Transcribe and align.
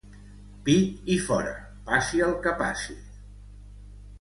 «Pit 0.69 1.11
i 1.15 1.17
fora, 1.27 1.53
passi 1.91 2.25
el 2.29 2.33
que 2.47 2.55
passi». 2.63 2.99